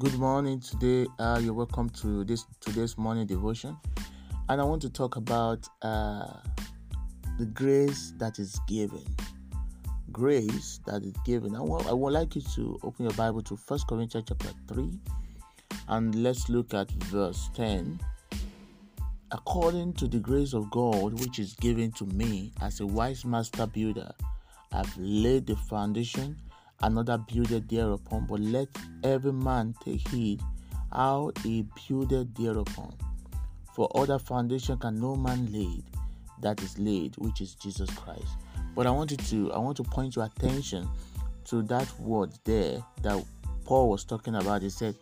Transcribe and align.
Good 0.00 0.16
morning. 0.16 0.60
Today, 0.60 1.08
uh, 1.18 1.40
you're 1.42 1.52
welcome 1.52 1.90
to 1.90 2.22
this 2.22 2.44
today's 2.60 2.96
morning 2.96 3.26
devotion, 3.26 3.76
and 4.48 4.60
I 4.60 4.62
want 4.62 4.80
to 4.82 4.90
talk 4.90 5.16
about 5.16 5.66
uh, 5.82 6.34
the 7.36 7.46
grace 7.46 8.12
that 8.18 8.38
is 8.38 8.60
given. 8.68 9.02
Grace 10.12 10.78
that 10.86 11.02
is 11.02 11.14
given. 11.26 11.56
I, 11.56 11.62
want, 11.62 11.88
I 11.88 11.94
would 11.94 12.12
like 12.12 12.36
you 12.36 12.42
to 12.54 12.78
open 12.84 13.06
your 13.06 13.14
Bible 13.14 13.42
to 13.42 13.56
First 13.56 13.88
Corinthians 13.88 14.26
chapter 14.28 14.50
three, 14.68 15.00
and 15.88 16.14
let's 16.22 16.48
look 16.48 16.74
at 16.74 16.88
verse 17.06 17.50
ten. 17.56 17.98
According 19.32 19.94
to 19.94 20.06
the 20.06 20.20
grace 20.20 20.52
of 20.52 20.70
God 20.70 21.18
which 21.18 21.40
is 21.40 21.54
given 21.54 21.90
to 21.94 22.06
me 22.06 22.52
as 22.62 22.78
a 22.78 22.86
wise 22.86 23.24
master 23.24 23.66
builder, 23.66 24.12
I've 24.70 24.96
laid 24.96 25.48
the 25.48 25.56
foundation 25.56 26.36
another 26.82 27.18
builded 27.18 27.68
thereupon, 27.68 28.26
but 28.26 28.40
let 28.40 28.68
every 29.02 29.32
man 29.32 29.74
take 29.84 30.06
heed 30.08 30.40
how 30.92 31.32
he 31.42 31.66
builded 31.88 32.34
thereupon. 32.34 32.94
For 33.74 33.90
other 33.94 34.18
foundation 34.18 34.78
can 34.78 35.00
no 35.00 35.14
man 35.16 35.52
lay 35.52 35.82
that 36.40 36.62
is 36.62 36.78
laid, 36.78 37.16
which 37.18 37.40
is 37.40 37.54
Jesus 37.54 37.90
Christ. 37.90 38.36
But 38.74 38.86
I 38.86 38.90
wanted 38.90 39.20
to 39.26 39.52
I 39.52 39.58
want 39.58 39.76
to 39.78 39.82
point 39.82 40.16
your 40.16 40.24
attention 40.24 40.88
to 41.46 41.62
that 41.62 41.88
word 41.98 42.30
there 42.44 42.82
that 43.02 43.24
Paul 43.64 43.90
was 43.90 44.04
talking 44.04 44.34
about. 44.36 44.62
He 44.62 44.70
said, 44.70 44.94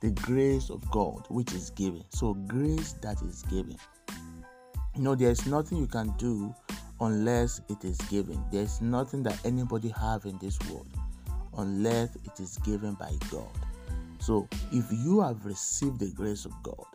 the 0.00 0.10
grace 0.10 0.70
of 0.70 0.88
God 0.90 1.24
which 1.28 1.52
is 1.52 1.70
given. 1.70 2.04
So 2.10 2.34
grace 2.34 2.92
that 3.02 3.22
is 3.22 3.42
given. 3.42 3.76
You 4.94 5.02
know, 5.02 5.14
there's 5.14 5.46
nothing 5.46 5.78
you 5.78 5.86
can 5.86 6.14
do 6.18 6.54
unless 7.00 7.60
it 7.68 7.84
is 7.84 7.98
given. 8.10 8.42
There's 8.52 8.80
nothing 8.80 9.22
that 9.24 9.38
anybody 9.44 9.88
have 9.88 10.26
in 10.26 10.38
this 10.38 10.58
world 10.70 10.88
unless 11.58 12.16
it 12.16 12.40
is 12.40 12.58
given 12.58 12.94
by 12.94 13.12
God. 13.30 13.48
So, 14.18 14.48
if 14.72 14.86
you 14.90 15.20
have 15.20 15.44
received 15.44 16.00
the 16.00 16.10
grace 16.12 16.44
of 16.44 16.52
God, 16.62 16.86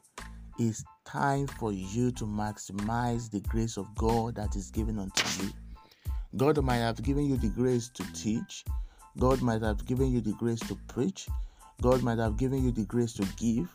it's 0.58 0.84
time 1.06 1.48
for 1.48 1.72
you 1.72 2.12
to 2.12 2.26
maximize 2.26 3.30
the 3.32 3.40
grace 3.42 3.78
of 3.78 3.88
God 3.96 4.36
that 4.36 4.56
is 4.56 4.72
given 4.72 5.00
unto 5.00 5.44
you. 5.44 5.52
God 6.38 6.62
might 6.64 6.78
have 6.78 7.02
given 7.02 7.26
you 7.26 7.38
the 7.38 7.50
grace 7.50 7.90
to 7.90 8.04
teach, 8.14 8.66
God 9.18 9.42
might 9.42 9.62
have 9.62 9.86
given 9.86 10.12
you 10.12 10.22
the 10.22 10.34
grace 10.34 10.60
to 10.62 10.76
preach, 10.88 11.28
God 11.82 12.04
might 12.04 12.20
have 12.20 12.38
given 12.38 12.64
you 12.64 12.72
the 12.72 12.86
grace 12.86 13.14
to 13.14 13.26
give, 13.38 13.70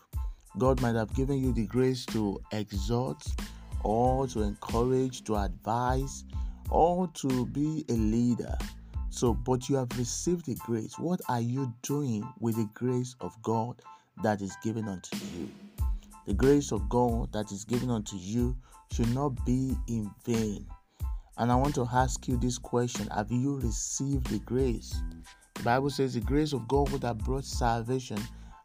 God 0.58 0.80
might 0.80 0.94
have 0.94 1.14
given 1.14 1.38
you 1.38 1.52
the 1.52 1.66
grace 1.66 2.04
to 2.06 2.40
exhort, 2.52 3.24
or 3.82 4.26
to 4.28 4.42
encourage, 4.42 5.24
to 5.24 5.36
advise, 5.36 6.24
or 6.70 7.08
to 7.14 7.46
be 7.46 7.84
a 7.88 7.94
leader. 7.94 8.56
So, 9.14 9.32
but 9.32 9.68
you 9.68 9.76
have 9.76 9.96
received 9.96 10.46
the 10.46 10.56
grace. 10.56 10.98
What 10.98 11.20
are 11.28 11.40
you 11.40 11.72
doing 11.82 12.28
with 12.40 12.56
the 12.56 12.68
grace 12.74 13.14
of 13.20 13.40
God 13.44 13.80
that 14.24 14.42
is 14.42 14.56
given 14.64 14.88
unto 14.88 15.16
you? 15.38 15.48
The 16.26 16.34
grace 16.34 16.72
of 16.72 16.88
God 16.88 17.32
that 17.32 17.52
is 17.52 17.64
given 17.64 17.90
unto 17.90 18.16
you 18.16 18.56
should 18.92 19.14
not 19.14 19.46
be 19.46 19.76
in 19.86 20.10
vain. 20.26 20.66
And 21.38 21.52
I 21.52 21.54
want 21.54 21.76
to 21.76 21.86
ask 21.92 22.26
you 22.26 22.36
this 22.36 22.58
question 22.58 23.06
Have 23.14 23.30
you 23.30 23.60
received 23.60 24.26
the 24.26 24.40
grace? 24.40 25.00
The 25.54 25.62
Bible 25.62 25.90
says 25.90 26.14
the 26.14 26.20
grace 26.20 26.52
of 26.52 26.66
God 26.66 26.88
that 27.02 27.18
brought 27.18 27.44
salvation 27.44 28.18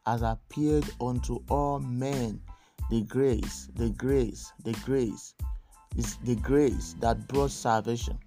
has 0.08 0.24
appeared 0.24 0.90
unto 1.00 1.44
all 1.48 1.78
men. 1.78 2.42
The 2.90 3.04
grace, 3.04 3.70
the 3.76 3.92
grace, 3.92 4.52
the 4.64 4.74
grace 4.84 5.36
is 5.96 6.16
the 6.24 6.38
grace 6.38 6.96
that 7.02 7.28
brought 7.28 7.52
salvation. 7.52 8.18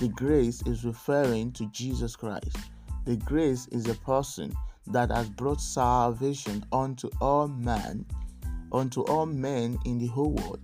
The 0.00 0.08
grace 0.10 0.62
is 0.62 0.84
referring 0.84 1.50
to 1.54 1.66
Jesus 1.72 2.14
Christ. 2.14 2.56
The 3.04 3.16
grace 3.16 3.66
is 3.72 3.88
a 3.88 3.96
person 3.96 4.54
that 4.86 5.10
has 5.10 5.28
brought 5.28 5.60
salvation 5.60 6.64
unto 6.70 7.10
all 7.20 7.48
men, 7.48 8.06
unto 8.70 9.00
all 9.06 9.26
men 9.26 9.76
in 9.84 9.98
the 9.98 10.06
whole 10.06 10.34
world, 10.34 10.60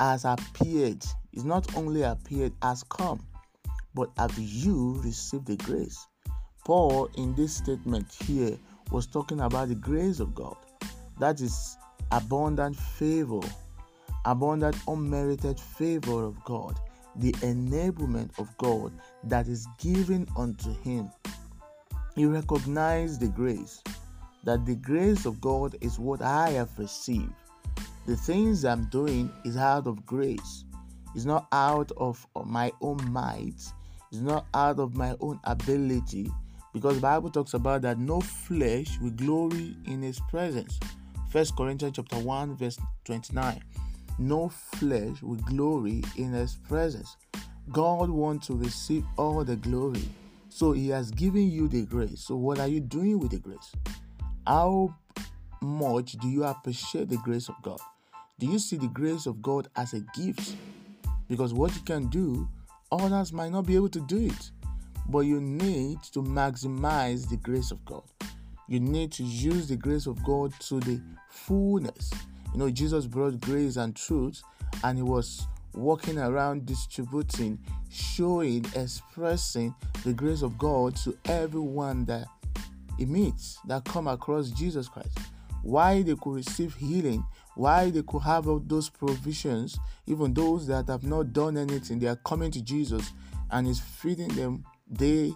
has 0.00 0.26
appeared. 0.26 1.02
Is 1.32 1.46
not 1.46 1.74
only 1.76 2.02
appeared, 2.02 2.52
has 2.60 2.82
come. 2.82 3.26
But 3.94 4.10
have 4.18 4.38
you 4.38 5.00
received 5.02 5.46
the 5.46 5.56
grace? 5.56 6.06
Paul, 6.66 7.08
in 7.16 7.34
this 7.36 7.56
statement 7.56 8.12
here, 8.12 8.58
was 8.90 9.06
talking 9.06 9.40
about 9.40 9.68
the 9.68 9.76
grace 9.76 10.20
of 10.20 10.34
God. 10.34 10.56
That 11.18 11.40
is 11.40 11.78
abundant 12.12 12.76
favor, 12.76 13.40
abundant 14.26 14.76
unmerited 14.86 15.58
favor 15.58 16.22
of 16.24 16.44
God 16.44 16.78
the 17.18 17.32
enablement 17.32 18.38
of 18.38 18.56
God 18.58 18.92
that 19.24 19.48
is 19.48 19.66
given 19.78 20.26
unto 20.36 20.72
him. 20.82 21.10
He 22.14 22.24
recognized 22.26 23.20
the 23.20 23.28
grace, 23.28 23.82
that 24.44 24.64
the 24.64 24.76
grace 24.76 25.26
of 25.26 25.40
God 25.40 25.76
is 25.80 25.98
what 25.98 26.22
I 26.22 26.50
have 26.50 26.70
received. 26.78 27.32
The 28.06 28.16
things 28.16 28.64
I'm 28.64 28.86
doing 28.86 29.30
is 29.44 29.56
out 29.56 29.86
of 29.86 30.06
grace. 30.06 30.64
It's 31.14 31.24
not 31.24 31.46
out 31.52 31.90
of 31.96 32.26
my 32.44 32.72
own 32.80 32.98
might. 33.10 33.60
It's 34.10 34.22
not 34.22 34.46
out 34.54 34.78
of 34.78 34.96
my 34.96 35.16
own 35.20 35.40
ability. 35.44 36.30
Because 36.72 36.96
the 36.96 37.02
Bible 37.02 37.30
talks 37.30 37.54
about 37.54 37.82
that 37.82 37.98
no 37.98 38.20
flesh 38.20 38.98
will 39.00 39.10
glory 39.10 39.76
in 39.86 40.02
his 40.02 40.20
presence. 40.28 40.78
First 41.30 41.56
Corinthians 41.56 41.96
chapter 41.96 42.18
1, 42.18 42.56
verse 42.56 42.78
29 43.04 43.62
no 44.18 44.48
flesh 44.48 45.22
will 45.22 45.36
glory 45.36 46.02
in 46.16 46.32
his 46.32 46.56
presence. 46.56 47.16
God 47.70 48.10
wants 48.10 48.46
to 48.48 48.54
receive 48.54 49.04
all 49.16 49.44
the 49.44 49.56
glory. 49.56 50.08
So 50.48 50.72
he 50.72 50.88
has 50.88 51.10
given 51.10 51.50
you 51.50 51.68
the 51.68 51.84
grace. 51.84 52.24
So 52.24 52.36
what 52.36 52.58
are 52.58 52.66
you 52.66 52.80
doing 52.80 53.18
with 53.18 53.30
the 53.30 53.38
grace? 53.38 53.72
How 54.46 54.94
much 55.60 56.12
do 56.12 56.28
you 56.28 56.44
appreciate 56.44 57.08
the 57.08 57.18
grace 57.18 57.48
of 57.48 57.56
God? 57.62 57.78
Do 58.38 58.46
you 58.46 58.58
see 58.58 58.76
the 58.76 58.88
grace 58.88 59.26
of 59.26 59.42
God 59.42 59.68
as 59.76 59.92
a 59.94 60.00
gift? 60.16 60.54
Because 61.28 61.52
what 61.52 61.74
you 61.74 61.82
can 61.82 62.08
do, 62.08 62.48
others 62.90 63.32
might 63.32 63.52
not 63.52 63.66
be 63.66 63.74
able 63.74 63.90
to 63.90 64.00
do 64.00 64.26
it. 64.26 64.50
But 65.08 65.20
you 65.20 65.40
need 65.40 66.02
to 66.12 66.22
maximize 66.22 67.28
the 67.28 67.36
grace 67.36 67.70
of 67.70 67.84
God. 67.84 68.02
You 68.68 68.80
need 68.80 69.12
to 69.12 69.24
use 69.24 69.68
the 69.68 69.76
grace 69.76 70.06
of 70.06 70.22
God 70.24 70.52
to 70.60 70.80
the 70.80 71.00
fullness. 71.30 72.12
You 72.52 72.58
know, 72.58 72.70
Jesus 72.70 73.06
brought 73.06 73.40
grace 73.40 73.76
and 73.76 73.94
truth, 73.94 74.42
and 74.82 74.98
he 74.98 75.02
was 75.02 75.46
walking 75.74 76.18
around 76.18 76.66
distributing, 76.66 77.58
showing, 77.90 78.64
expressing 78.74 79.74
the 80.04 80.12
grace 80.12 80.42
of 80.42 80.58
God 80.58 80.96
to 80.96 81.16
everyone 81.26 82.04
that 82.06 82.26
he 82.98 83.06
meets 83.06 83.58
that 83.66 83.84
come 83.84 84.08
across 84.08 84.50
Jesus 84.50 84.88
Christ. 84.88 85.16
Why 85.62 86.02
they 86.02 86.14
could 86.14 86.34
receive 86.34 86.74
healing, 86.74 87.24
why 87.54 87.90
they 87.90 88.02
could 88.02 88.22
have 88.22 88.48
all 88.48 88.60
those 88.60 88.88
provisions, 88.88 89.78
even 90.06 90.32
those 90.34 90.66
that 90.68 90.88
have 90.88 91.04
not 91.04 91.32
done 91.32 91.56
anything, 91.56 91.98
they 91.98 92.06
are 92.06 92.16
coming 92.16 92.50
to 92.52 92.62
Jesus 92.62 93.12
and 93.50 93.66
is 93.66 93.80
feeding 93.80 94.28
them. 94.28 94.64
They, 94.90 95.32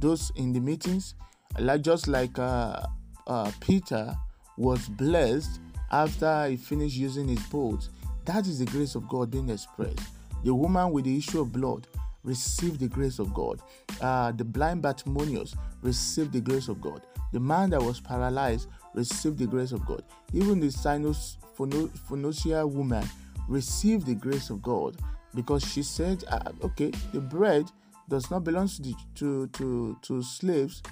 those 0.00 0.32
in 0.36 0.52
the 0.52 0.60
meetings, 0.60 1.14
like 1.58 1.82
just 1.82 2.08
like 2.08 2.38
uh, 2.38 2.82
uh, 3.26 3.50
Peter 3.60 4.14
was 4.56 4.88
blessed 4.88 5.60
after 5.92 6.46
he 6.48 6.56
finished 6.56 6.96
using 6.96 7.28
his 7.28 7.42
boat. 7.46 7.88
That 8.24 8.46
is 8.46 8.58
the 8.58 8.66
grace 8.66 8.94
of 8.94 9.08
God 9.08 9.30
being 9.30 9.48
expressed. 9.48 9.98
The 10.44 10.54
woman 10.54 10.90
with 10.92 11.04
the 11.04 11.16
issue 11.16 11.40
of 11.40 11.52
blood 11.52 11.86
received 12.24 12.80
the 12.80 12.88
grace 12.88 13.18
of 13.18 13.34
God. 13.34 13.60
Uh, 14.00 14.32
the 14.32 14.44
blind 14.44 14.82
Bartimaeus 14.82 15.54
received 15.82 16.32
the 16.32 16.40
grace 16.40 16.68
of 16.68 16.80
God. 16.80 17.02
The 17.32 17.40
man 17.40 17.70
that 17.70 17.82
was 17.82 18.00
paralyzed 18.00 18.68
received 18.94 19.38
the 19.38 19.46
grace 19.46 19.72
of 19.72 19.84
God. 19.86 20.02
Even 20.32 20.60
the 20.60 20.70
Sinus 20.70 21.38
Phoenicia 21.56 22.66
woman 22.66 23.04
received 23.48 24.06
the 24.06 24.14
grace 24.14 24.50
of 24.50 24.62
God 24.62 24.96
because 25.34 25.64
she 25.64 25.82
said, 25.82 26.24
uh, 26.28 26.52
"Okay, 26.62 26.92
the 27.12 27.20
bread 27.20 27.70
does 28.08 28.30
not 28.30 28.44
belong 28.44 28.68
to 28.68 28.82
the, 28.82 28.94
to 29.14 29.46
to 29.48 29.96
to 30.02 30.22
slaves, 30.22 30.82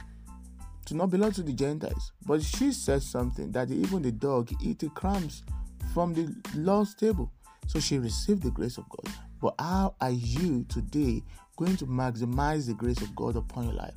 to 0.86 0.94
not 0.94 1.10
belong 1.10 1.32
to 1.32 1.42
the 1.42 1.52
Gentiles. 1.52 2.12
But 2.26 2.42
she 2.42 2.72
said 2.72 3.02
something 3.02 3.52
that 3.52 3.70
even 3.70 4.02
the 4.02 4.12
dog 4.12 4.50
eat 4.60 4.80
the 4.80 4.88
crumbs 4.90 5.42
from 5.92 6.14
the 6.14 6.34
Lord's 6.54 6.94
table. 6.94 7.30
So 7.66 7.80
she 7.80 7.98
received 7.98 8.42
the 8.42 8.50
grace 8.50 8.78
of 8.78 8.88
God. 8.88 9.14
But 9.40 9.54
how 9.58 9.94
are 10.00 10.10
you 10.10 10.64
today 10.68 11.22
going 11.56 11.76
to 11.78 11.86
maximize 11.86 12.66
the 12.66 12.74
grace 12.74 13.00
of 13.00 13.14
God 13.14 13.36
upon 13.36 13.64
your 13.64 13.74
life? 13.74 13.94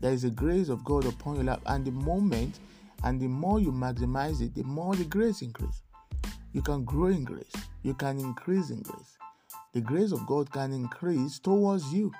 There 0.00 0.12
is 0.12 0.24
a 0.24 0.30
grace 0.30 0.68
of 0.68 0.84
God 0.84 1.06
upon 1.06 1.36
your 1.36 1.44
life, 1.44 1.60
and 1.66 1.84
the 1.84 1.90
moment 1.90 2.58
and 3.04 3.20
the 3.20 3.28
more 3.28 3.60
you 3.60 3.70
maximize 3.70 4.40
it, 4.40 4.54
the 4.54 4.64
more 4.64 4.94
the 4.94 5.04
grace 5.04 5.42
increase. 5.42 5.82
You 6.52 6.62
can 6.62 6.84
grow 6.84 7.06
in 7.06 7.24
grace, 7.24 7.52
you 7.82 7.94
can 7.94 8.18
increase 8.18 8.70
in 8.70 8.82
grace. 8.82 9.16
The 9.72 9.80
grace 9.80 10.12
of 10.12 10.26
God 10.26 10.50
can 10.52 10.72
increase 10.72 11.38
towards 11.38 11.92
you. 11.92 12.12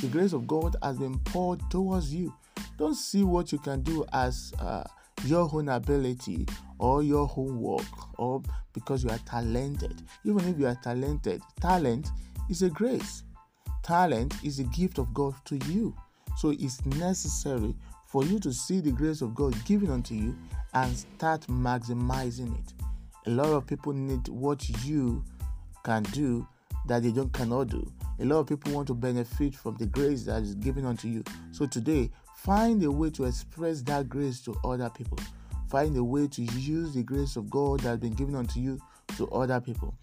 The 0.00 0.08
grace 0.08 0.32
of 0.32 0.46
God 0.46 0.76
has 0.82 0.98
been 0.98 1.18
poured 1.20 1.60
towards 1.70 2.14
you. 2.14 2.32
Don't 2.76 2.94
see 2.94 3.22
what 3.22 3.52
you 3.52 3.58
can 3.58 3.82
do 3.82 4.04
as 4.12 4.52
uh, 4.60 4.84
your 5.24 5.48
own 5.52 5.68
ability 5.68 6.46
or 6.78 7.02
your 7.02 7.30
own 7.36 7.60
work 7.60 8.18
or 8.18 8.42
because 8.72 9.04
you 9.04 9.10
are 9.10 9.18
talented. 9.26 10.02
Even 10.24 10.48
if 10.48 10.58
you 10.58 10.66
are 10.66 10.78
talented, 10.82 11.40
talent 11.60 12.08
is 12.50 12.62
a 12.62 12.70
grace. 12.70 13.22
Talent 13.82 14.34
is 14.42 14.58
a 14.58 14.64
gift 14.64 14.98
of 14.98 15.12
God 15.14 15.34
to 15.46 15.56
you. 15.68 15.94
So 16.36 16.50
it's 16.50 16.84
necessary 16.86 17.74
for 18.06 18.24
you 18.24 18.38
to 18.40 18.52
see 18.52 18.80
the 18.80 18.90
grace 18.90 19.22
of 19.22 19.34
God 19.34 19.54
given 19.64 19.90
unto 19.90 20.14
you 20.14 20.36
and 20.74 20.96
start 20.96 21.42
maximizing 21.42 22.58
it. 22.58 22.72
A 23.26 23.30
lot 23.30 23.48
of 23.48 23.66
people 23.66 23.92
need 23.92 24.28
what 24.28 24.68
you 24.84 25.24
can 25.84 26.02
do 26.04 26.46
that 26.86 27.02
they 27.02 27.10
don't 27.10 27.32
cannot 27.32 27.68
do. 27.68 27.90
A 28.20 28.24
lot 28.24 28.40
of 28.40 28.46
people 28.46 28.72
want 28.72 28.86
to 28.88 28.94
benefit 28.94 29.54
from 29.54 29.76
the 29.76 29.86
grace 29.86 30.24
that 30.24 30.42
is 30.42 30.54
given 30.54 30.84
unto 30.84 31.08
you. 31.08 31.24
So 31.52 31.66
today, 31.66 32.10
find 32.44 32.84
a 32.84 32.90
way 32.90 33.08
to 33.08 33.24
express 33.24 33.80
that 33.82 34.08
grace 34.10 34.40
to 34.42 34.54
other 34.64 34.90
people. 34.90 35.18
Find 35.70 35.96
a 35.96 36.04
way 36.04 36.28
to 36.28 36.42
use 36.42 36.92
the 36.92 37.02
grace 37.02 37.36
of 37.36 37.48
God 37.48 37.80
that 37.80 37.88
has 37.88 37.98
been 37.98 38.12
given 38.12 38.34
unto 38.34 38.60
you 38.60 38.78
to 39.16 39.26
other 39.30 39.60
people 39.60 39.94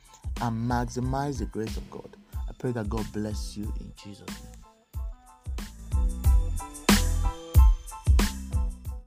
and 0.42 0.70
maximize 0.70 1.38
the 1.38 1.46
grace 1.46 1.78
of 1.78 1.90
God. 1.92 2.18
I 2.36 2.54
pray 2.58 2.72
that 2.72 2.90
God 2.90 3.06
bless 3.14 3.56
you 3.56 3.72
in 3.80 3.94
Jesus' 3.96 4.28
name. 4.28 4.61